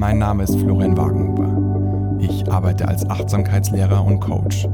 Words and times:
Mein 0.00 0.16
Name 0.16 0.44
ist 0.44 0.58
Florian 0.58 0.96
Wagenhuber. 0.96 2.16
Ich 2.20 2.50
arbeite 2.50 2.88
als 2.88 3.06
Achtsamkeitslehrer 3.10 4.02
und 4.02 4.18
Coach. 4.18 4.66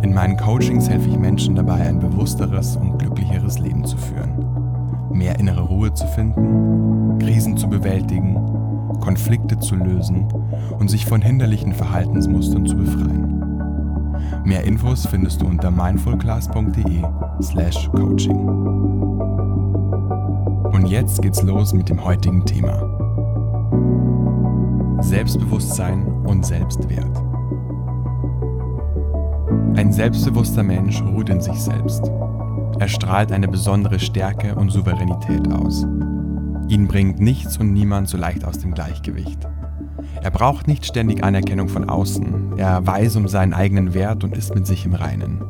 In 0.00 0.14
meinen 0.14 0.38
Coachings 0.38 0.88
helfe 0.88 1.10
ich 1.10 1.18
Menschen 1.18 1.54
dabei, 1.54 1.82
ein 1.82 1.98
bewussteres 1.98 2.78
und 2.78 2.96
glücklicheres 2.96 3.58
Leben 3.58 3.84
zu 3.84 3.98
führen. 3.98 5.10
Mehr 5.12 5.38
innere 5.38 5.60
Ruhe 5.60 5.92
zu 5.92 6.06
finden, 6.06 7.18
Krisen 7.18 7.58
zu 7.58 7.68
bewältigen, 7.68 8.36
Konflikte 9.02 9.58
zu 9.58 9.74
lösen 9.74 10.26
und 10.78 10.88
sich 10.88 11.04
von 11.04 11.20
hinderlichen 11.20 11.74
Verhaltensmustern 11.74 12.64
zu 12.64 12.76
befreien. 12.76 13.44
Mehr 14.46 14.64
Infos 14.64 15.04
findest 15.04 15.42
du 15.42 15.46
unter 15.46 15.70
mindfulclass.de/slash 15.70 17.90
coaching. 17.90 18.48
Und 20.72 20.86
jetzt 20.86 21.20
geht's 21.20 21.42
los 21.42 21.74
mit 21.74 21.90
dem 21.90 22.02
heutigen 22.02 22.46
Thema. 22.46 22.91
Selbstbewusstsein 25.02 26.06
und 26.24 26.46
Selbstwert. 26.46 27.22
Ein 29.74 29.92
selbstbewusster 29.92 30.62
Mensch 30.62 31.02
ruht 31.02 31.28
in 31.28 31.40
sich 31.40 31.60
selbst. 31.60 32.10
Er 32.78 32.88
strahlt 32.88 33.32
eine 33.32 33.48
besondere 33.48 33.98
Stärke 33.98 34.54
und 34.54 34.70
Souveränität 34.70 35.52
aus. 35.52 35.84
Ihn 36.68 36.86
bringt 36.86 37.20
nichts 37.20 37.58
und 37.58 37.72
niemand 37.72 38.08
so 38.08 38.16
leicht 38.16 38.44
aus 38.44 38.60
dem 38.60 38.74
Gleichgewicht. 38.74 39.40
Er 40.22 40.30
braucht 40.30 40.68
nicht 40.68 40.86
ständig 40.86 41.24
Anerkennung 41.24 41.68
von 41.68 41.90
außen. 41.90 42.56
Er 42.56 42.86
weiß 42.86 43.16
um 43.16 43.26
seinen 43.26 43.54
eigenen 43.54 43.94
Wert 43.94 44.22
und 44.22 44.36
ist 44.36 44.54
mit 44.54 44.66
sich 44.66 44.86
im 44.86 44.94
Reinen. 44.94 45.42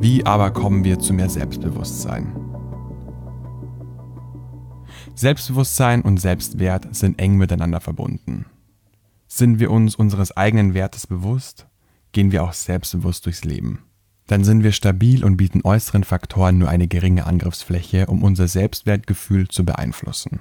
Wie 0.00 0.24
aber 0.24 0.50
kommen 0.50 0.82
wir 0.82 0.98
zu 0.98 1.12
mehr 1.12 1.28
Selbstbewusstsein? 1.28 2.34
Selbstbewusstsein 5.14 6.00
und 6.00 6.18
Selbstwert 6.18 6.94
sind 6.94 7.20
eng 7.20 7.36
miteinander 7.36 7.80
verbunden. 7.80 8.46
Sind 9.34 9.60
wir 9.60 9.70
uns 9.70 9.94
unseres 9.94 10.36
eigenen 10.36 10.74
Wertes 10.74 11.06
bewusst, 11.06 11.66
gehen 12.12 12.32
wir 12.32 12.44
auch 12.44 12.52
selbstbewusst 12.52 13.24
durchs 13.24 13.44
Leben. 13.44 13.86
Dann 14.26 14.44
sind 14.44 14.62
wir 14.62 14.72
stabil 14.72 15.24
und 15.24 15.38
bieten 15.38 15.62
äußeren 15.64 16.04
Faktoren 16.04 16.58
nur 16.58 16.68
eine 16.68 16.86
geringe 16.86 17.24
Angriffsfläche, 17.24 18.08
um 18.08 18.22
unser 18.22 18.46
Selbstwertgefühl 18.46 19.48
zu 19.48 19.64
beeinflussen. 19.64 20.40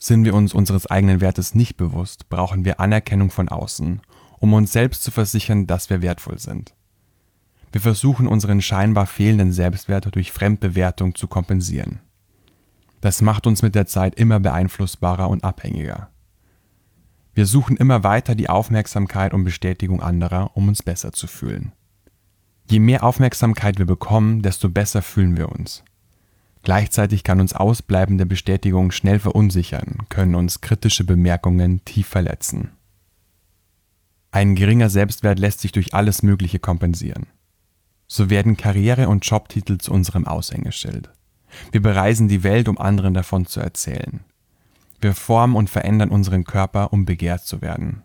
Sind 0.00 0.24
wir 0.24 0.34
uns 0.34 0.52
unseres 0.52 0.88
eigenen 0.88 1.20
Wertes 1.20 1.54
nicht 1.54 1.76
bewusst, 1.76 2.28
brauchen 2.28 2.64
wir 2.64 2.80
Anerkennung 2.80 3.30
von 3.30 3.48
außen, 3.48 4.00
um 4.40 4.52
uns 4.52 4.72
selbst 4.72 5.04
zu 5.04 5.12
versichern, 5.12 5.68
dass 5.68 5.90
wir 5.90 6.02
wertvoll 6.02 6.40
sind. 6.40 6.74
Wir 7.70 7.80
versuchen 7.80 8.26
unseren 8.26 8.60
scheinbar 8.60 9.06
fehlenden 9.06 9.52
Selbstwert 9.52 10.12
durch 10.12 10.32
Fremdbewertung 10.32 11.14
zu 11.14 11.28
kompensieren. 11.28 12.00
Das 13.00 13.22
macht 13.22 13.46
uns 13.46 13.62
mit 13.62 13.76
der 13.76 13.86
Zeit 13.86 14.16
immer 14.16 14.40
beeinflussbarer 14.40 15.30
und 15.30 15.44
abhängiger. 15.44 16.10
Wir 17.38 17.46
suchen 17.46 17.76
immer 17.76 18.02
weiter 18.02 18.34
die 18.34 18.48
Aufmerksamkeit 18.48 19.32
und 19.32 19.44
Bestätigung 19.44 20.02
anderer, 20.02 20.56
um 20.56 20.66
uns 20.66 20.82
besser 20.82 21.12
zu 21.12 21.28
fühlen. 21.28 21.70
Je 22.68 22.80
mehr 22.80 23.04
Aufmerksamkeit 23.04 23.78
wir 23.78 23.86
bekommen, 23.86 24.42
desto 24.42 24.68
besser 24.68 25.02
fühlen 25.02 25.36
wir 25.36 25.48
uns. 25.52 25.84
Gleichzeitig 26.64 27.22
kann 27.22 27.40
uns 27.40 27.52
ausbleibende 27.52 28.26
Bestätigung 28.26 28.90
schnell 28.90 29.20
verunsichern, 29.20 29.98
können 30.08 30.34
uns 30.34 30.62
kritische 30.62 31.04
Bemerkungen 31.04 31.84
tief 31.84 32.08
verletzen. 32.08 32.72
Ein 34.32 34.56
geringer 34.56 34.90
Selbstwert 34.90 35.38
lässt 35.38 35.60
sich 35.60 35.70
durch 35.70 35.94
alles 35.94 36.24
Mögliche 36.24 36.58
kompensieren. 36.58 37.28
So 38.08 38.30
werden 38.30 38.56
Karriere 38.56 39.08
und 39.08 39.24
Jobtitel 39.24 39.78
zu 39.78 39.92
unserem 39.92 40.26
Aushängeschild. 40.26 41.12
Wir 41.70 41.82
bereisen 41.82 42.26
die 42.26 42.42
Welt, 42.42 42.68
um 42.68 42.78
anderen 42.78 43.14
davon 43.14 43.46
zu 43.46 43.60
erzählen. 43.60 44.24
Wir 45.00 45.14
formen 45.14 45.56
und 45.56 45.70
verändern 45.70 46.10
unseren 46.10 46.44
Körper, 46.44 46.92
um 46.92 47.04
begehrt 47.04 47.44
zu 47.44 47.62
werden. 47.62 48.02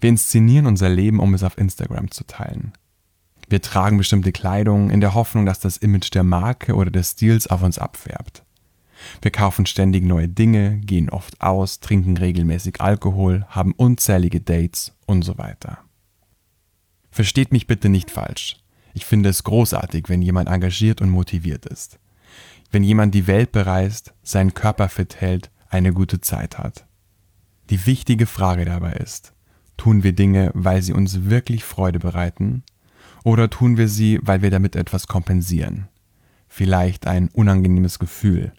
Wir 0.00 0.10
inszenieren 0.10 0.66
unser 0.66 0.88
Leben, 0.88 1.20
um 1.20 1.34
es 1.34 1.42
auf 1.42 1.58
Instagram 1.58 2.10
zu 2.10 2.24
teilen. 2.24 2.72
Wir 3.48 3.60
tragen 3.60 3.98
bestimmte 3.98 4.32
Kleidung 4.32 4.90
in 4.90 5.00
der 5.00 5.14
Hoffnung, 5.14 5.44
dass 5.44 5.60
das 5.60 5.76
Image 5.76 6.14
der 6.14 6.22
Marke 6.22 6.74
oder 6.74 6.90
des 6.90 7.12
Stils 7.12 7.48
auf 7.48 7.62
uns 7.62 7.78
abfärbt. 7.78 8.44
Wir 9.22 9.30
kaufen 9.30 9.66
ständig 9.66 10.04
neue 10.04 10.28
Dinge, 10.28 10.78
gehen 10.78 11.10
oft 11.10 11.40
aus, 11.40 11.80
trinken 11.80 12.16
regelmäßig 12.16 12.80
Alkohol, 12.80 13.46
haben 13.48 13.72
unzählige 13.72 14.40
Dates 14.40 14.92
und 15.06 15.22
so 15.22 15.38
weiter. 15.38 15.78
Versteht 17.10 17.50
mich 17.50 17.66
bitte 17.66 17.88
nicht 17.88 18.10
falsch. 18.10 18.56
Ich 18.94 19.04
finde 19.04 19.28
es 19.28 19.44
großartig, 19.44 20.08
wenn 20.08 20.22
jemand 20.22 20.48
engagiert 20.48 21.00
und 21.00 21.10
motiviert 21.10 21.66
ist. 21.66 21.98
Wenn 22.70 22.84
jemand 22.84 23.14
die 23.14 23.26
Welt 23.26 23.52
bereist, 23.52 24.14
seinen 24.22 24.54
Körper 24.54 24.88
fit 24.88 25.20
hält, 25.20 25.50
eine 25.70 25.92
gute 25.92 26.20
Zeit 26.20 26.58
hat. 26.58 26.86
Die 27.70 27.86
wichtige 27.86 28.26
Frage 28.26 28.64
dabei 28.64 28.92
ist, 28.92 29.32
tun 29.76 30.02
wir 30.02 30.12
Dinge, 30.12 30.50
weil 30.54 30.82
sie 30.82 30.92
uns 30.92 31.24
wirklich 31.24 31.64
Freude 31.64 31.98
bereiten 31.98 32.64
oder 33.24 33.48
tun 33.48 33.76
wir 33.76 33.88
sie, 33.88 34.18
weil 34.22 34.42
wir 34.42 34.50
damit 34.50 34.76
etwas 34.76 35.06
kompensieren? 35.06 35.88
Vielleicht 36.48 37.06
ein 37.06 37.28
unangenehmes 37.28 37.98
Gefühl, 37.98 38.52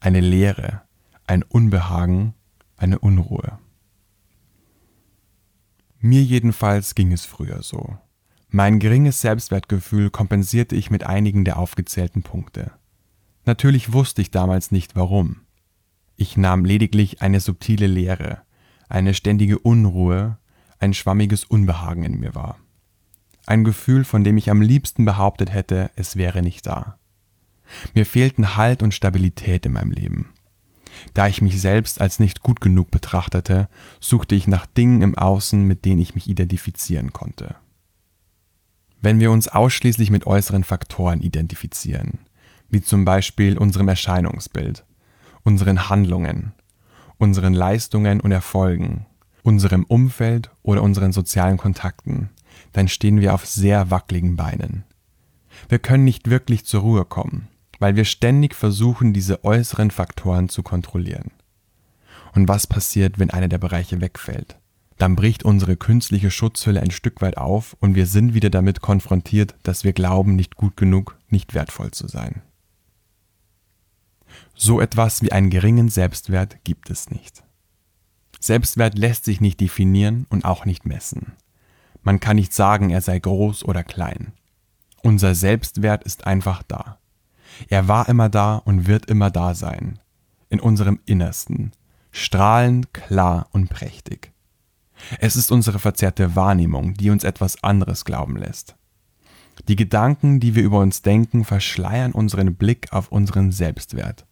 eine 0.00 0.20
Leere, 0.20 0.82
ein 1.26 1.42
Unbehagen, 1.42 2.34
eine 2.76 2.98
Unruhe. 2.98 3.58
Mir 5.98 6.22
jedenfalls 6.22 6.94
ging 6.94 7.12
es 7.12 7.24
früher 7.24 7.62
so. 7.62 7.98
Mein 8.48 8.80
geringes 8.80 9.20
Selbstwertgefühl 9.20 10.10
kompensierte 10.10 10.74
ich 10.74 10.90
mit 10.90 11.04
einigen 11.04 11.44
der 11.44 11.58
aufgezählten 11.58 12.22
Punkte. 12.22 12.72
Natürlich 13.44 13.92
wusste 13.92 14.20
ich 14.20 14.30
damals 14.30 14.70
nicht 14.70 14.94
warum. 14.94 15.41
Ich 16.22 16.36
nahm 16.36 16.64
lediglich 16.64 17.20
eine 17.20 17.40
subtile 17.40 17.88
Leere, 17.88 18.42
eine 18.88 19.12
ständige 19.12 19.58
Unruhe, 19.58 20.38
ein 20.78 20.94
schwammiges 20.94 21.42
Unbehagen 21.42 22.04
in 22.04 22.20
mir 22.20 22.36
wahr. 22.36 22.60
Ein 23.44 23.64
Gefühl, 23.64 24.04
von 24.04 24.22
dem 24.22 24.36
ich 24.36 24.48
am 24.48 24.62
liebsten 24.62 25.04
behauptet 25.04 25.52
hätte, 25.52 25.90
es 25.96 26.14
wäre 26.14 26.40
nicht 26.40 26.64
da. 26.64 26.96
Mir 27.92 28.06
fehlten 28.06 28.54
Halt 28.54 28.84
und 28.84 28.94
Stabilität 28.94 29.66
in 29.66 29.72
meinem 29.72 29.90
Leben. 29.90 30.28
Da 31.12 31.26
ich 31.26 31.42
mich 31.42 31.60
selbst 31.60 32.00
als 32.00 32.20
nicht 32.20 32.40
gut 32.40 32.60
genug 32.60 32.92
betrachtete, 32.92 33.68
suchte 33.98 34.36
ich 34.36 34.46
nach 34.46 34.66
Dingen 34.66 35.02
im 35.02 35.18
Außen, 35.18 35.66
mit 35.66 35.84
denen 35.84 36.00
ich 36.00 36.14
mich 36.14 36.28
identifizieren 36.28 37.12
konnte. 37.12 37.56
Wenn 39.00 39.18
wir 39.18 39.32
uns 39.32 39.48
ausschließlich 39.48 40.12
mit 40.12 40.28
äußeren 40.28 40.62
Faktoren 40.62 41.20
identifizieren, 41.20 42.20
wie 42.68 42.80
zum 42.80 43.04
Beispiel 43.04 43.58
unserem 43.58 43.88
Erscheinungsbild, 43.88 44.84
unseren 45.44 45.88
Handlungen, 45.88 46.52
unseren 47.18 47.54
Leistungen 47.54 48.20
und 48.20 48.32
Erfolgen, 48.32 49.06
unserem 49.42 49.84
Umfeld 49.84 50.50
oder 50.62 50.82
unseren 50.82 51.12
sozialen 51.12 51.56
Kontakten, 51.56 52.30
dann 52.72 52.88
stehen 52.88 53.20
wir 53.20 53.34
auf 53.34 53.46
sehr 53.46 53.90
wackeligen 53.90 54.36
Beinen. 54.36 54.84
Wir 55.68 55.78
können 55.78 56.04
nicht 56.04 56.30
wirklich 56.30 56.64
zur 56.64 56.82
Ruhe 56.82 57.04
kommen, 57.04 57.48
weil 57.78 57.96
wir 57.96 58.04
ständig 58.04 58.54
versuchen, 58.54 59.12
diese 59.12 59.44
äußeren 59.44 59.90
Faktoren 59.90 60.48
zu 60.48 60.62
kontrollieren. 60.62 61.32
Und 62.34 62.48
was 62.48 62.66
passiert, 62.66 63.18
wenn 63.18 63.30
einer 63.30 63.48
der 63.48 63.58
Bereiche 63.58 64.00
wegfällt? 64.00 64.56
Dann 64.98 65.16
bricht 65.16 65.44
unsere 65.44 65.76
künstliche 65.76 66.30
Schutzhülle 66.30 66.80
ein 66.80 66.90
Stück 66.90 67.20
weit 67.20 67.36
auf 67.36 67.76
und 67.80 67.94
wir 67.94 68.06
sind 68.06 68.34
wieder 68.34 68.50
damit 68.50 68.80
konfrontiert, 68.80 69.54
dass 69.62 69.84
wir 69.84 69.92
glauben, 69.92 70.36
nicht 70.36 70.56
gut 70.56 70.76
genug, 70.76 71.18
nicht 71.28 71.54
wertvoll 71.54 71.90
zu 71.90 72.06
sein. 72.08 72.42
So 74.64 74.80
etwas 74.80 75.22
wie 75.22 75.32
einen 75.32 75.50
geringen 75.50 75.88
Selbstwert 75.88 76.62
gibt 76.62 76.88
es 76.88 77.10
nicht. 77.10 77.42
Selbstwert 78.38 78.96
lässt 78.96 79.24
sich 79.24 79.40
nicht 79.40 79.58
definieren 79.58 80.24
und 80.30 80.44
auch 80.44 80.66
nicht 80.66 80.86
messen. 80.86 81.32
Man 82.04 82.20
kann 82.20 82.36
nicht 82.36 82.52
sagen, 82.52 82.90
er 82.90 83.00
sei 83.00 83.18
groß 83.18 83.64
oder 83.64 83.82
klein. 83.82 84.34
Unser 85.02 85.34
Selbstwert 85.34 86.04
ist 86.04 86.28
einfach 86.28 86.62
da. 86.62 87.00
Er 87.70 87.88
war 87.88 88.08
immer 88.08 88.28
da 88.28 88.54
und 88.54 88.86
wird 88.86 89.06
immer 89.06 89.32
da 89.32 89.56
sein. 89.56 89.98
In 90.48 90.60
unserem 90.60 91.00
Innersten. 91.06 91.72
Strahlend, 92.12 92.94
klar 92.94 93.48
und 93.50 93.68
prächtig. 93.68 94.30
Es 95.18 95.34
ist 95.34 95.50
unsere 95.50 95.80
verzerrte 95.80 96.36
Wahrnehmung, 96.36 96.94
die 96.94 97.10
uns 97.10 97.24
etwas 97.24 97.64
anderes 97.64 98.04
glauben 98.04 98.36
lässt. 98.36 98.76
Die 99.66 99.74
Gedanken, 99.74 100.38
die 100.38 100.54
wir 100.54 100.62
über 100.62 100.78
uns 100.78 101.02
denken, 101.02 101.44
verschleiern 101.44 102.12
unseren 102.12 102.54
Blick 102.54 102.92
auf 102.92 103.10
unseren 103.10 103.50
Selbstwert. 103.50 104.24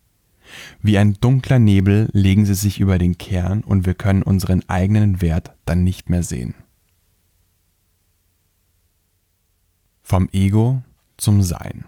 Wie 0.82 0.99
ein 0.99 1.14
dunkler 1.14 1.58
Nebel 1.58 2.08
legen 2.12 2.47
sie 2.47 2.55
sich 2.55 2.81
über 2.81 2.99
den 2.99 3.19
Kern 3.19 3.62
und 3.62 3.87
wir 3.87 3.94
können 3.94 4.23
unseren 4.23 4.69
eigenen 4.69 5.20
Wert 5.20 5.52
dann 5.64 5.85
nicht 5.85 6.11
mehr 6.11 6.23
sehen. 6.23 6.55
Vom 10.02 10.29
Ego 10.32 10.82
zum 11.17 11.43
Sein. 11.43 11.85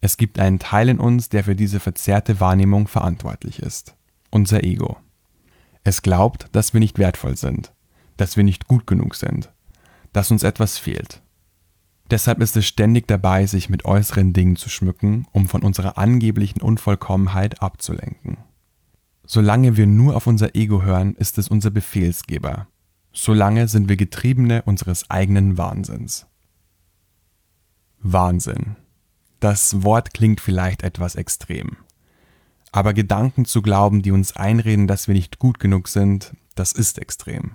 Es 0.00 0.16
gibt 0.16 0.38
einen 0.38 0.58
Teil 0.58 0.88
in 0.88 1.00
uns, 1.00 1.28
der 1.28 1.44
für 1.44 1.56
diese 1.56 1.80
verzerrte 1.80 2.40
Wahrnehmung 2.40 2.86
verantwortlich 2.86 3.60
ist. 3.60 3.96
Unser 4.30 4.62
Ego. 4.62 4.98
Es 5.84 6.02
glaubt, 6.02 6.46
dass 6.52 6.72
wir 6.72 6.80
nicht 6.80 6.98
wertvoll 6.98 7.36
sind, 7.36 7.72
dass 8.16 8.36
wir 8.36 8.44
nicht 8.44 8.68
gut 8.68 8.86
genug 8.86 9.14
sind, 9.14 9.50
dass 10.12 10.30
uns 10.30 10.42
etwas 10.42 10.78
fehlt. 10.78 11.22
Deshalb 12.10 12.40
ist 12.40 12.56
es 12.56 12.66
ständig 12.66 13.06
dabei, 13.06 13.46
sich 13.46 13.68
mit 13.68 13.84
äußeren 13.84 14.32
Dingen 14.32 14.56
zu 14.56 14.70
schmücken, 14.70 15.26
um 15.32 15.46
von 15.46 15.62
unserer 15.62 15.98
angeblichen 15.98 16.62
Unvollkommenheit 16.62 17.60
abzulenken. 17.62 18.38
Solange 19.26 19.76
wir 19.76 19.86
nur 19.86 20.16
auf 20.16 20.26
unser 20.26 20.54
Ego 20.54 20.82
hören, 20.82 21.14
ist 21.14 21.36
es 21.36 21.48
unser 21.48 21.70
Befehlsgeber. 21.70 22.66
Solange 23.12 23.68
sind 23.68 23.88
wir 23.88 23.96
Getriebene 23.96 24.62
unseres 24.62 25.10
eigenen 25.10 25.58
Wahnsinns. 25.58 26.26
Wahnsinn. 28.00 28.76
Das 29.40 29.82
Wort 29.82 30.14
klingt 30.14 30.40
vielleicht 30.40 30.82
etwas 30.82 31.14
extrem. 31.14 31.76
Aber 32.72 32.94
Gedanken 32.94 33.44
zu 33.44 33.60
glauben, 33.60 34.02
die 34.02 34.12
uns 34.12 34.34
einreden, 34.34 34.86
dass 34.86 35.08
wir 35.08 35.14
nicht 35.14 35.38
gut 35.38 35.58
genug 35.58 35.88
sind, 35.88 36.34
das 36.54 36.72
ist 36.72 36.98
extrem. 36.98 37.52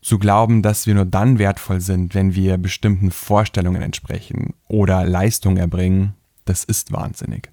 Zu 0.00 0.18
glauben, 0.18 0.62
dass 0.62 0.86
wir 0.86 0.94
nur 0.94 1.04
dann 1.04 1.38
wertvoll 1.38 1.80
sind, 1.80 2.14
wenn 2.14 2.34
wir 2.34 2.58
bestimmten 2.58 3.10
Vorstellungen 3.10 3.82
entsprechen 3.82 4.54
oder 4.68 5.04
Leistung 5.04 5.56
erbringen, 5.56 6.14
das 6.44 6.64
ist 6.64 6.92
wahnsinnig. 6.92 7.50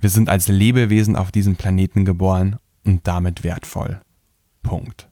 Wir 0.00 0.10
sind 0.10 0.28
als 0.28 0.48
Lebewesen 0.48 1.16
auf 1.16 1.32
diesem 1.32 1.56
Planeten 1.56 2.04
geboren 2.04 2.56
und 2.84 3.06
damit 3.06 3.44
wertvoll. 3.44 4.00
Punkt. 4.62 5.08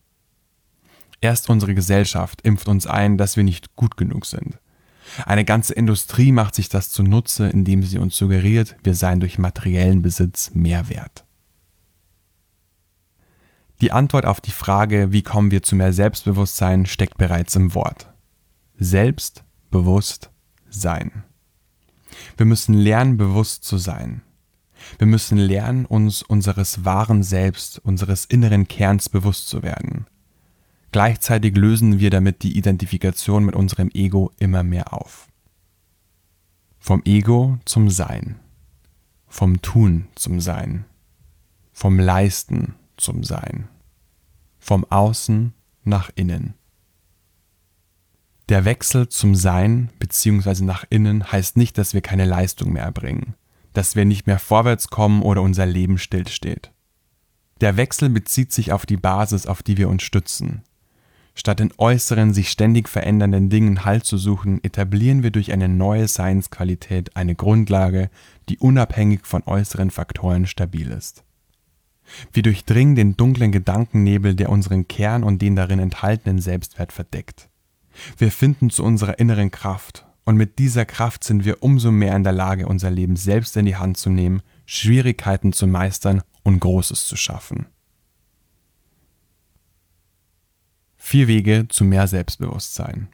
Erst 1.21 1.49
unsere 1.49 1.75
Gesellschaft 1.75 2.43
impft 2.43 2.69
uns 2.69 2.87
ein, 2.87 3.17
dass 3.17 3.37
wir 3.37 3.45
nicht 3.45 3.77
gut 3.77 3.97
genug 3.97 4.27
sind. 4.27 4.59
Eine 5.27 5.45
ganze 5.45 5.75
Industrie 5.75 6.33
macht 6.33 6.55
sich 6.55 6.69
das 6.69 6.91
zunutze, 6.91 7.49
indem 7.49 7.83
sie 7.83 7.99
uns 7.99 8.17
suggeriert, 8.17 8.77
wir 8.83 8.95
seien 8.95 9.21
durch 9.21 9.39
materiellen 9.39 10.03
Besitz 10.03 10.51
mehr 10.55 10.89
wert. 10.89 11.24
Die 13.85 13.93
Antwort 13.93 14.25
auf 14.25 14.41
die 14.41 14.51
Frage, 14.51 15.13
wie 15.13 15.21
kommen 15.21 15.51
wir 15.51 15.63
zu 15.63 15.77
mehr 15.77 15.93
Selbstbewusstsein, 15.93 16.87
steckt 16.87 17.19
bereits 17.19 17.55
im 17.55 17.75
Wort. 17.75 18.11
Selbstbewusst 18.79 20.31
sein. 20.71 21.23
Wir 22.39 22.47
müssen 22.47 22.73
lernen, 22.73 23.19
bewusst 23.19 23.65
zu 23.65 23.77
sein. 23.77 24.23
Wir 24.97 25.07
müssen 25.07 25.37
lernen, 25.37 25.85
uns 25.85 26.23
unseres 26.23 26.87
wahren 26.87 27.23
Selbst, 27.23 27.79
unseres 27.79 28.25
inneren 28.25 28.69
Kerns 28.69 29.11
bewusst 29.11 29.49
zu 29.49 29.63
werden. 29.63 30.07
Gleichzeitig 30.91 31.55
lösen 31.55 31.99
wir 31.99 32.09
damit 32.09 32.43
die 32.43 32.57
Identifikation 32.57 33.45
mit 33.45 33.55
unserem 33.55 33.91
Ego 33.93 34.33
immer 34.39 34.63
mehr 34.63 34.95
auf. 34.95 35.29
Vom 36.79 37.03
Ego 37.05 37.59
zum 37.67 37.91
Sein. 37.91 38.41
Vom 39.29 39.61
Tun 39.61 40.09
zum 40.15 40.41
Sein. 40.41 40.87
Vom 41.75 41.99
Leisten 41.99 42.77
zum 42.97 43.25
Sein. 43.25 43.69
Vom 44.65 44.85
Außen 44.85 45.53
nach 45.85 46.11
innen. 46.15 46.55
Der 48.49 48.65
Wechsel 48.65 49.09
zum 49.09 49.35
Sein 49.35 49.91
bzw. 49.99 50.65
nach 50.65 50.85
innen 50.91 51.31
heißt 51.31 51.57
nicht, 51.57 51.79
dass 51.79 51.95
wir 51.95 52.01
keine 52.01 52.25
Leistung 52.25 52.73
mehr 52.73 52.85
erbringen 52.85 53.35
dass 53.75 53.97
wir 53.97 54.07
nicht 54.07 54.27
mehr 54.27 54.39
vorwärts 54.39 54.89
kommen 54.89 55.21
oder 55.21 55.43
unser 55.43 55.67
Leben 55.67 55.99
stillsteht. 55.99 56.73
Der 57.61 57.77
Wechsel 57.77 58.09
bezieht 58.09 58.53
sich 58.53 58.73
auf 58.73 58.87
die 58.87 58.97
Basis, 58.97 59.47
auf 59.47 59.63
die 59.63 59.77
wir 59.77 59.89
uns 59.89 60.03
stützen. 60.03 60.63
Statt 61.35 61.61
in 61.61 61.73
äußeren, 61.77 62.33
sich 62.33 62.49
ständig 62.49 62.89
verändernden 62.89 63.51
Dingen 63.51 63.85
Halt 63.85 64.05
zu 64.05 64.17
suchen, 64.17 64.63
etablieren 64.63 65.25
wir 65.25 65.33
durch 65.33 65.53
eine 65.53 65.69
neue 65.69 66.07
Seinsqualität 66.07 67.17
eine 67.17 67.35
Grundlage, 67.35 68.09
die 68.49 68.59
unabhängig 68.59 69.27
von 69.27 69.43
äußeren 69.45 69.91
Faktoren 69.91 70.47
stabil 70.47 70.91
ist. 70.91 71.25
Wir 72.33 72.43
durchdringen 72.43 72.95
den 72.95 73.17
dunklen 73.17 73.53
Gedankennebel, 73.53 74.35
der 74.35 74.51
unseren 74.51 74.89
Kern 74.89 75.25
und 75.25 75.41
den 75.41 75.57
darin 75.57 75.79
enthaltenen 75.79 76.39
Selbstwert 76.39 76.93
verdeckt. 76.93 77.49
Wir 78.19 78.31
finden 78.31 78.71
zu 78.71 78.85
unserer 78.85 79.19
inneren 79.19 79.51
Kraft 79.51 80.07
und 80.25 80.37
mit 80.37 80.59
dieser 80.59 80.85
Kraft 80.85 81.25
sind 81.25 81.45
wir 81.45 81.63
umso 81.63 81.91
mehr 81.91 82.17
in 82.17 82.25
der 82.25 82.33
Lage, 82.33 82.67
unser 82.67 82.91
Leben 82.91 83.17
selbst 83.17 83.57
in 83.57 83.67
die 83.67 83.77
Hand 83.77 83.97
zu 83.99 84.11
nehmen, 84.11 84.43
Schwierigkeiten 84.67 85.53
zu 85.53 85.67
meistern 85.67 86.23
und 86.43 86.61
Großes 86.61 87.07
zu 87.07 87.17
schaffen. 87.17 87.67
Vier 90.97 91.29
Wege 91.29 91.67
zu 91.69 91.85
mehr 91.85 92.07
Selbstbewusstsein. 92.07 93.09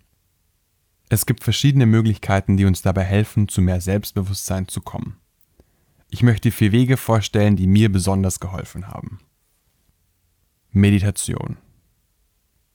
Es 1.08 1.26
gibt 1.26 1.42
verschiedene 1.42 1.86
Möglichkeiten, 1.86 2.56
die 2.56 2.64
uns 2.64 2.82
dabei 2.82 3.02
helfen, 3.02 3.48
zu 3.48 3.60
mehr 3.60 3.80
Selbstbewusstsein 3.80 4.68
zu 4.68 4.80
kommen. 4.80 5.19
Ich 6.12 6.24
möchte 6.24 6.50
vier 6.50 6.72
Wege 6.72 6.96
vorstellen, 6.96 7.54
die 7.54 7.68
mir 7.68 7.90
besonders 7.90 8.40
geholfen 8.40 8.88
haben. 8.88 9.20
Meditation. 10.72 11.56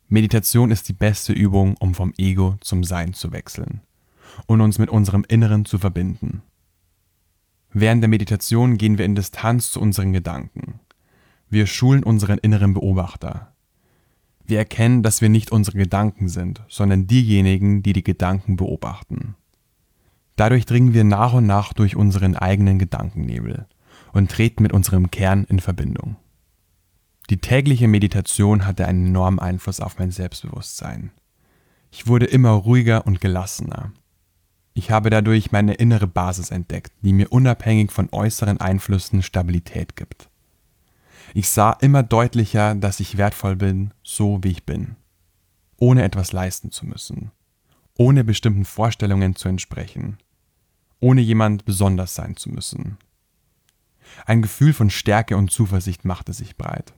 Meditation 0.08 0.72
ist 0.72 0.88
die 0.88 0.94
beste 0.94 1.34
Übung, 1.34 1.76
um 1.80 1.96
vom 1.96 2.14
Ego 2.18 2.56
zum 2.62 2.86
Sein 2.86 3.14
zu 3.14 3.34
wechseln 3.34 3.82
und 4.48 4.62
uns 4.62 4.80
mit 4.80 4.90
unserem 4.90 5.26
Inneren 5.28 5.66
zu 5.66 5.78
verbinden. 5.78 6.44
Während 7.74 8.02
der 8.02 8.10
Meditation 8.10 8.78
gehen 8.78 8.98
wir 8.98 9.04
in 9.04 9.16
Distanz 9.16 9.72
zu 9.72 9.82
unseren 9.82 10.14
Gedanken. 10.14 10.80
Wir 11.50 11.68
schulen 11.68 12.04
unseren 12.04 12.38
inneren 12.38 12.74
Beobachter. 12.74 13.54
Wir 14.46 14.60
erkennen, 14.60 15.04
dass 15.04 15.20
wir 15.20 15.30
nicht 15.30 15.52
unsere 15.52 15.78
Gedanken 15.78 16.30
sind, 16.30 16.64
sondern 16.70 17.08
diejenigen, 17.08 17.84
die 17.84 17.92
die 17.92 18.04
Gedanken 18.04 18.56
beobachten. 18.56 19.36
Dadurch 20.36 20.66
dringen 20.66 20.94
wir 20.94 21.04
nach 21.04 21.34
und 21.34 21.46
nach 21.46 21.74
durch 21.74 21.96
unseren 21.96 22.36
eigenen 22.36 22.80
Gedankennebel 22.80 23.68
und 24.12 24.32
treten 24.32 24.64
mit 24.64 24.74
unserem 24.74 25.12
Kern 25.12 25.46
in 25.46 25.60
Verbindung. 25.60 26.18
Die 27.30 27.38
tägliche 27.38 27.88
Meditation 27.88 28.66
hatte 28.66 28.88
einen 28.88 29.08
enormen 29.08 29.40
Einfluss 29.40 29.80
auf 29.80 29.98
mein 29.98 30.12
Selbstbewusstsein. 30.12 31.12
Ich 31.92 32.08
wurde 32.08 32.26
immer 32.26 32.52
ruhiger 32.52 33.08
und 33.08 33.22
gelassener. 33.22 33.94
Ich 34.74 34.92
habe 34.92 35.10
dadurch 35.10 35.52
meine 35.52 35.74
innere 35.74 36.08
Basis 36.08 36.52
entdeckt, 36.52 36.92
die 37.02 37.14
mir 37.14 37.32
unabhängig 37.32 37.92
von 37.92 38.10
äußeren 38.12 38.60
Einflüssen 38.60 39.24
Stabilität 39.24 39.96
gibt. 39.96 40.30
Ich 41.34 41.50
sah 41.50 41.72
immer 41.72 42.04
deutlicher, 42.04 42.76
dass 42.76 43.00
ich 43.00 43.18
wertvoll 43.18 43.56
bin, 43.56 43.94
so 44.04 44.44
wie 44.44 44.52
ich 44.52 44.66
bin, 44.66 44.98
ohne 45.78 46.04
etwas 46.04 46.34
leisten 46.34 46.72
zu 46.72 46.86
müssen, 46.86 47.32
ohne 47.98 48.24
bestimmten 48.24 48.66
Vorstellungen 48.66 49.36
zu 49.36 49.48
entsprechen, 49.48 50.18
ohne 51.00 51.22
jemand 51.22 51.66
besonders 51.66 52.16
sein 52.16 52.36
zu 52.36 52.50
müssen. 52.50 52.98
Ein 54.26 54.42
Gefühl 54.42 54.74
von 54.74 54.90
Stärke 54.90 55.38
und 55.38 55.52
Zuversicht 55.52 56.06
machte 56.06 56.34
sich 56.34 56.56
breit, 56.56 56.94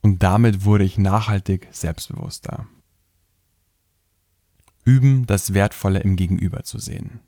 und 0.00 0.22
damit 0.22 0.64
wurde 0.64 0.84
ich 0.84 0.98
nachhaltig 0.98 1.68
selbstbewusster. 1.70 2.66
Üben, 4.84 5.26
das 5.26 5.54
Wertvolle 5.54 6.00
im 6.00 6.16
Gegenüber 6.16 6.62
zu 6.62 6.78
sehen. 6.78 7.20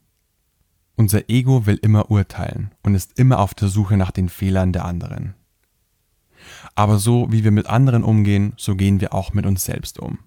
Unser 0.97 1.29
Ego 1.29 1.67
will 1.67 1.79
immer 1.81 2.11
urteilen 2.11 2.73
und 2.83 2.95
ist 2.95 3.19
immer 3.19 3.39
auf 3.39 3.55
der 3.55 3.69
Suche 3.69 3.97
nach 3.97 4.11
den 4.11 4.29
Fehlern 4.29 4.73
der 4.73 4.85
anderen. 4.85 5.35
Aber 6.75 6.99
so 6.99 7.31
wie 7.31 7.45
wir 7.45 7.51
mit 7.51 7.67
anderen 7.67 8.05
umgehen, 8.05 8.55
so 8.57 8.77
gehen 8.77 9.01
wir 9.01 9.15
auch 9.15 9.33
mit 9.33 9.47
uns 9.47 9.65
selbst 9.65 9.99
um. 9.99 10.19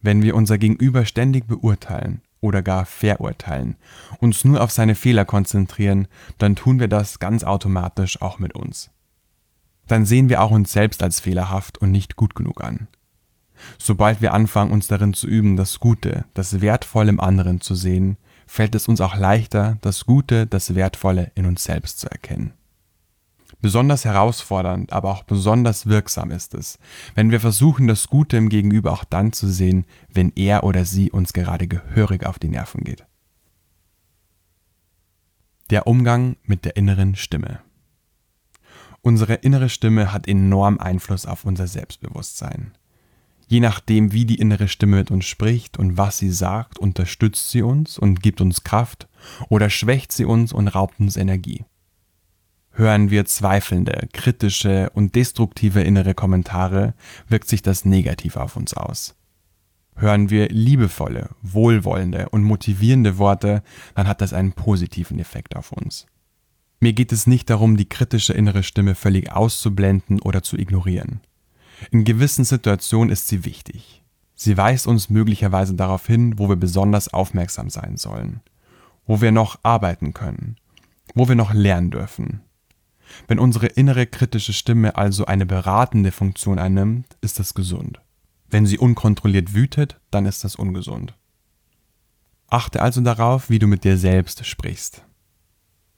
Wenn 0.00 0.22
wir 0.22 0.34
unser 0.34 0.58
Gegenüber 0.58 1.04
ständig 1.04 1.46
beurteilen 1.46 2.22
oder 2.40 2.62
gar 2.62 2.86
verurteilen, 2.86 3.76
uns 4.20 4.44
nur 4.44 4.62
auf 4.62 4.70
seine 4.70 4.94
Fehler 4.94 5.24
konzentrieren, 5.24 6.08
dann 6.38 6.56
tun 6.56 6.80
wir 6.80 6.88
das 6.88 7.18
ganz 7.18 7.44
automatisch 7.44 8.20
auch 8.22 8.38
mit 8.38 8.54
uns. 8.54 8.90
Dann 9.86 10.04
sehen 10.04 10.28
wir 10.28 10.42
auch 10.42 10.50
uns 10.50 10.72
selbst 10.72 11.02
als 11.02 11.20
fehlerhaft 11.20 11.78
und 11.78 11.90
nicht 11.90 12.16
gut 12.16 12.34
genug 12.34 12.62
an. 12.62 12.88
Sobald 13.78 14.20
wir 14.20 14.34
anfangen, 14.34 14.70
uns 14.70 14.86
darin 14.86 15.14
zu 15.14 15.26
üben, 15.26 15.56
das 15.56 15.80
Gute, 15.80 16.24
das 16.34 16.60
Wertvolle 16.60 17.10
im 17.10 17.20
anderen 17.20 17.60
zu 17.60 17.74
sehen, 17.74 18.16
fällt 18.46 18.74
es 18.74 18.88
uns 18.88 19.00
auch 19.00 19.16
leichter, 19.16 19.78
das 19.80 20.06
Gute, 20.06 20.46
das 20.46 20.74
Wertvolle 20.74 21.32
in 21.34 21.46
uns 21.46 21.64
selbst 21.64 21.98
zu 21.98 22.10
erkennen. 22.10 22.52
Besonders 23.60 24.04
herausfordernd, 24.04 24.92
aber 24.92 25.10
auch 25.10 25.24
besonders 25.24 25.86
wirksam 25.86 26.30
ist 26.30 26.54
es, 26.54 26.78
wenn 27.16 27.32
wir 27.32 27.40
versuchen, 27.40 27.88
das 27.88 28.06
Gute 28.06 28.36
im 28.36 28.48
Gegenüber 28.48 28.92
auch 28.92 29.04
dann 29.04 29.32
zu 29.32 29.48
sehen, 29.48 29.84
wenn 30.12 30.32
er 30.36 30.62
oder 30.62 30.84
sie 30.84 31.10
uns 31.10 31.32
gerade 31.32 31.66
gehörig 31.66 32.24
auf 32.24 32.38
die 32.38 32.48
Nerven 32.48 32.84
geht. 32.84 33.04
Der 35.70 35.86
Umgang 35.86 36.36
mit 36.44 36.64
der 36.64 36.76
inneren 36.76 37.16
Stimme. 37.16 37.60
Unsere 39.02 39.34
innere 39.34 39.68
Stimme 39.68 40.12
hat 40.12 40.28
enorm 40.28 40.78
Einfluss 40.78 41.26
auf 41.26 41.44
unser 41.44 41.66
Selbstbewusstsein. 41.66 42.72
Je 43.48 43.60
nachdem, 43.60 44.12
wie 44.12 44.24
die 44.24 44.38
innere 44.38 44.68
Stimme 44.68 44.98
mit 44.98 45.10
uns 45.10 45.24
spricht 45.24 45.78
und 45.78 45.96
was 45.96 46.18
sie 46.18 46.30
sagt, 46.30 46.78
unterstützt 46.78 47.50
sie 47.50 47.62
uns 47.62 47.98
und 47.98 48.22
gibt 48.22 48.40
uns 48.40 48.62
Kraft 48.62 49.08
oder 49.48 49.68
schwächt 49.68 50.12
sie 50.12 50.26
uns 50.26 50.52
und 50.52 50.68
raubt 50.68 51.00
uns 51.00 51.16
Energie. 51.16 51.64
Hören 52.78 53.10
wir 53.10 53.24
zweifelnde, 53.24 54.06
kritische 54.12 54.90
und 54.90 55.16
destruktive 55.16 55.82
innere 55.82 56.14
Kommentare, 56.14 56.94
wirkt 57.26 57.48
sich 57.48 57.60
das 57.60 57.84
negativ 57.84 58.36
auf 58.36 58.54
uns 58.54 58.72
aus. 58.72 59.16
Hören 59.96 60.30
wir 60.30 60.48
liebevolle, 60.50 61.30
wohlwollende 61.42 62.28
und 62.28 62.44
motivierende 62.44 63.18
Worte, 63.18 63.64
dann 63.96 64.06
hat 64.06 64.20
das 64.20 64.32
einen 64.32 64.52
positiven 64.52 65.18
Effekt 65.18 65.56
auf 65.56 65.72
uns. 65.72 66.06
Mir 66.78 66.92
geht 66.92 67.10
es 67.10 67.26
nicht 67.26 67.50
darum, 67.50 67.76
die 67.76 67.88
kritische 67.88 68.32
innere 68.32 68.62
Stimme 68.62 68.94
völlig 68.94 69.32
auszublenden 69.32 70.20
oder 70.20 70.44
zu 70.44 70.56
ignorieren. 70.56 71.20
In 71.90 72.04
gewissen 72.04 72.44
Situationen 72.44 73.10
ist 73.10 73.26
sie 73.26 73.44
wichtig. 73.44 74.04
Sie 74.36 74.56
weist 74.56 74.86
uns 74.86 75.10
möglicherweise 75.10 75.74
darauf 75.74 76.06
hin, 76.06 76.38
wo 76.38 76.48
wir 76.48 76.54
besonders 76.54 77.12
aufmerksam 77.12 77.70
sein 77.70 77.96
sollen, 77.96 78.38
wo 79.04 79.20
wir 79.20 79.32
noch 79.32 79.58
arbeiten 79.64 80.14
können, 80.14 80.54
wo 81.16 81.26
wir 81.26 81.34
noch 81.34 81.52
lernen 81.52 81.90
dürfen. 81.90 82.42
Wenn 83.26 83.38
unsere 83.38 83.66
innere 83.66 84.06
kritische 84.06 84.52
Stimme 84.52 84.96
also 84.96 85.26
eine 85.26 85.46
beratende 85.46 86.12
Funktion 86.12 86.58
einnimmt, 86.58 87.16
ist 87.20 87.38
das 87.38 87.54
gesund. 87.54 88.00
Wenn 88.48 88.66
sie 88.66 88.78
unkontrolliert 88.78 89.54
wütet, 89.54 90.00
dann 90.10 90.26
ist 90.26 90.44
das 90.44 90.56
ungesund. 90.56 91.14
Achte 92.48 92.80
also 92.80 93.00
darauf, 93.02 93.50
wie 93.50 93.58
du 93.58 93.66
mit 93.66 93.84
dir 93.84 93.98
selbst 93.98 94.46
sprichst. 94.46 95.04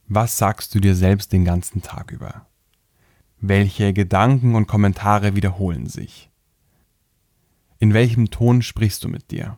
Was 0.07 0.37
sagst 0.37 0.75
du 0.75 0.81
dir 0.81 0.95
selbst 0.95 1.31
den 1.31 1.45
ganzen 1.45 1.81
Tag 1.81 2.11
über? 2.11 2.47
Welche 3.39 3.93
Gedanken 3.93 4.55
und 4.55 4.67
Kommentare 4.67 5.35
wiederholen 5.35 5.87
sich? 5.87 6.29
In 7.79 7.93
welchem 7.93 8.29
Ton 8.29 8.61
sprichst 8.61 9.03
du 9.03 9.07
mit 9.07 9.31
dir? 9.31 9.57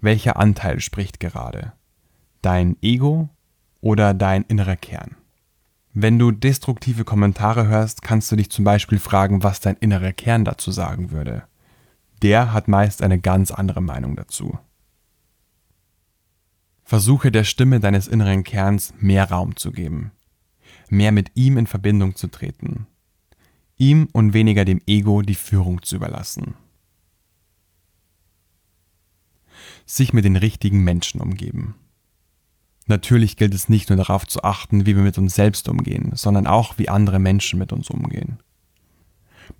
Welcher 0.00 0.36
Anteil 0.36 0.80
spricht 0.80 1.18
gerade? 1.18 1.72
Dein 2.42 2.76
Ego 2.82 3.30
oder 3.80 4.14
dein 4.14 4.42
innerer 4.42 4.76
Kern? 4.76 5.16
Wenn 5.94 6.18
du 6.18 6.30
destruktive 6.30 7.04
Kommentare 7.04 7.66
hörst, 7.68 8.00
kannst 8.00 8.32
du 8.32 8.36
dich 8.36 8.50
zum 8.50 8.64
Beispiel 8.64 8.98
fragen, 8.98 9.42
was 9.42 9.60
dein 9.60 9.76
innerer 9.76 10.12
Kern 10.12 10.44
dazu 10.44 10.70
sagen 10.70 11.10
würde. 11.10 11.44
Der 12.22 12.52
hat 12.52 12.66
meist 12.66 13.02
eine 13.02 13.18
ganz 13.18 13.50
andere 13.50 13.82
Meinung 13.82 14.16
dazu. 14.16 14.58
Versuche 16.82 17.30
der 17.30 17.44
Stimme 17.44 17.78
deines 17.78 18.08
inneren 18.08 18.42
Kerns 18.42 18.94
mehr 18.98 19.30
Raum 19.30 19.56
zu 19.56 19.70
geben, 19.70 20.12
mehr 20.88 21.12
mit 21.12 21.30
ihm 21.34 21.58
in 21.58 21.66
Verbindung 21.66 22.16
zu 22.16 22.28
treten, 22.28 22.86
ihm 23.76 24.08
und 24.12 24.32
weniger 24.32 24.64
dem 24.64 24.80
Ego 24.86 25.20
die 25.22 25.34
Führung 25.34 25.82
zu 25.82 25.96
überlassen. 25.96 26.54
Sich 29.84 30.12
mit 30.12 30.24
den 30.24 30.36
richtigen 30.36 30.84
Menschen 30.84 31.20
umgeben. 31.20 31.74
Natürlich 32.86 33.36
gilt 33.36 33.54
es 33.54 33.68
nicht 33.68 33.90
nur 33.90 33.96
darauf 33.96 34.26
zu 34.26 34.42
achten, 34.42 34.86
wie 34.86 34.96
wir 34.96 35.02
mit 35.02 35.18
uns 35.18 35.34
selbst 35.34 35.68
umgehen, 35.68 36.12
sondern 36.14 36.46
auch, 36.46 36.78
wie 36.78 36.88
andere 36.88 37.18
Menschen 37.18 37.58
mit 37.58 37.72
uns 37.72 37.90
umgehen. 37.90 38.38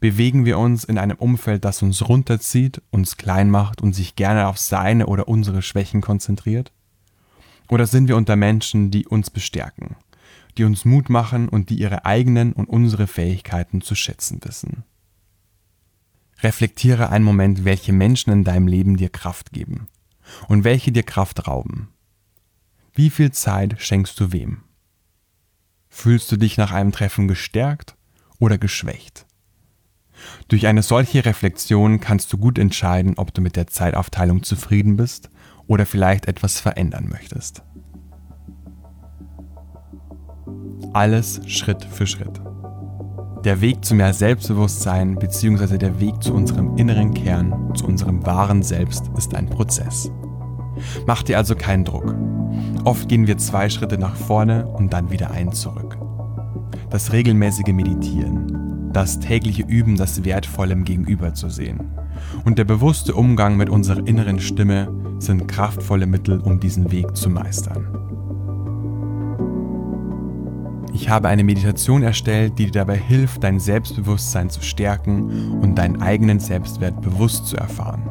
Bewegen 0.01 0.45
wir 0.45 0.59
uns 0.59 0.85
in 0.85 0.99
einem 0.99 1.17
Umfeld, 1.17 1.65
das 1.65 1.83
uns 1.83 2.09
runterzieht, 2.09 2.83
uns 2.91 3.17
klein 3.17 3.51
macht 3.51 3.81
und 3.81 3.93
sich 3.95 4.17
gerne 4.17 4.49
auf 4.49 4.59
seine 4.59 5.07
oder 5.07 5.29
unsere 5.29 5.63
Schwächen 5.63 6.01
konzentriert? 6.01 6.73
Oder 7.69 7.87
sind 7.87 8.09
wir 8.09 8.17
unter 8.17 8.37
Menschen, 8.37 8.91
die 8.91 9.07
uns 9.07 9.31
bestärken, 9.31 9.97
die 10.59 10.65
uns 10.65 10.85
Mut 10.85 11.09
machen 11.09 11.49
und 11.49 11.71
die 11.71 11.79
ihre 11.79 12.05
eigenen 12.05 12.53
und 12.53 12.69
unsere 12.69 13.07
Fähigkeiten 13.07 13.81
zu 13.81 13.95
schätzen 13.95 14.41
wissen. 14.43 14.85
Reflektiere 16.41 17.11
einen 17.11 17.25
Moment, 17.25 17.65
welche 17.65 17.93
Menschen 17.93 18.33
in 18.33 18.45
deinem 18.45 18.67
Leben 18.67 18.97
dir 18.97 19.09
Kraft 19.09 19.53
geben 19.53 19.87
und 20.49 20.65
welche 20.65 20.91
dir 20.91 21.05
Kraft 21.05 21.47
rauben. 21.47 21.92
Wie 22.95 23.09
viel 23.09 23.33
Zeit 23.33 23.77
schenkst 23.79 24.21
du 24.21 24.33
wem? 24.33 24.65
Fühlst 25.89 26.31
du 26.31 26.37
dich 26.37 26.59
nach 26.59 26.73
einem 26.73 26.93
Treffen 26.93 27.27
gestärkt 27.27 27.97
oder 28.39 28.59
geschwächt? 28.59 29.25
Durch 30.49 30.67
eine 30.67 30.83
solche 30.83 31.25
Reflexion 31.25 32.01
kannst 32.01 32.31
du 32.33 32.39
gut 32.39 32.59
entscheiden, 32.59 33.15
ob 33.17 33.33
du 33.33 33.41
mit 33.41 33.57
der 33.57 33.67
Zeitaufteilung 33.67 34.43
zufrieden 34.43 34.97
bist 34.97 35.31
oder 35.67 35.87
vielleicht 35.87 36.27
etwas 36.27 36.61
verändern 36.61 37.09
möchtest. 37.09 37.63
Alles 40.93 41.41
Schritt 41.47 41.85
für 41.85 42.07
Schritt. 42.07 42.43
Der 43.43 43.63
Weg 43.63 43.87
zu 43.87 43.95
mehr 43.95 44.13
Selbstbewusstsein 44.13 45.17
bzw. 45.17 45.79
der 45.79 45.99
Weg 45.99 46.23
zu 46.23 46.35
unserem 46.35 46.77
inneren 46.77 47.15
Kern, 47.15 47.75
zu 47.75 47.87
unserem 47.87 48.25
wahren 48.27 48.63
Selbst 48.63 49.11
ist 49.17 49.35
ein 49.35 49.49
Prozess. 49.49 50.11
Mach 51.07 51.23
dir 51.23 51.39
also 51.39 51.55
keinen 51.55 51.85
Druck. 51.85 52.15
Oft 52.85 53.09
gehen 53.09 53.27
wir 53.27 53.39
zwei 53.39 53.69
Schritte 53.69 53.99
nach 53.99 54.17
vorne 54.17 54.67
und 54.67 54.93
dann 54.93 55.11
wieder 55.11 55.31
einen 55.31 55.53
zurück. 55.53 55.97
Das 56.91 57.13
regelmäßige 57.13 57.73
Meditieren, 57.73 58.91
das 58.93 59.21
tägliche 59.21 59.63
Üben, 59.63 59.97
das 59.97 60.25
Wertvolle 60.25 60.73
im 60.73 60.85
Gegenüber 60.85 61.35
zu 61.35 61.49
sehen 61.49 61.93
und 62.45 62.59
der 62.59 62.65
bewusste 62.65 63.15
Umgang 63.15 63.57
mit 63.57 63.69
unserer 63.69 64.07
inneren 64.07 64.41
Stimme 64.41 64.89
sind 65.19 65.47
kraftvolle 65.49 66.07
Mittel, 66.07 66.41
um 66.41 66.61
diesen 66.61 66.91
Weg 66.91 67.17
zu 67.17 67.31
meistern. 67.31 67.87
Ich 70.95 71.09
habe 71.09 71.29
eine 71.29 71.43
Meditation 71.43 72.03
erstellt, 72.03 72.59
die 72.59 72.67
dir 72.67 72.73
dabei 72.73 72.99
hilft, 72.99 73.43
dein 73.45 73.59
Selbstbewusstsein 73.59 74.51
zu 74.51 74.61
stärken 74.63 75.61
und 75.63 75.77
deinen 75.77 76.03
eigenen 76.03 76.39
Selbstwert 76.39 77.01
bewusst 77.01 77.47
zu 77.47 77.57
erfahren. 77.57 78.02